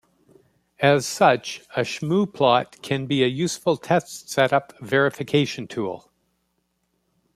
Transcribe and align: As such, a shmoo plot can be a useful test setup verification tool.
As 0.79 1.05
such, 1.05 1.61
a 1.77 1.81
shmoo 1.81 2.25
plot 2.33 2.77
can 2.81 3.05
be 3.05 3.23
a 3.23 3.27
useful 3.27 3.77
test 3.77 4.31
setup 4.31 4.73
verification 4.79 5.67
tool. 5.67 6.11